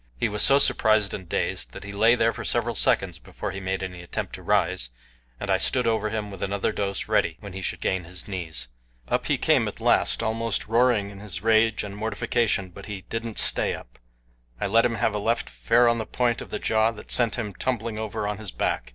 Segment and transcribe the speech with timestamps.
[0.17, 3.59] He was so surprised and dazed that he lay there for several seconds before he
[3.59, 4.89] made any attempt to rise,
[5.39, 8.67] and I stood over him with another dose ready when he should gain his knees.
[9.07, 13.37] Up he came at last, almost roaring in his rage and mortification; but he didn't
[13.37, 13.99] stay up
[14.59, 17.35] I let him have a left fair on the point of the jaw that sent
[17.35, 18.89] him tumbling over on his back.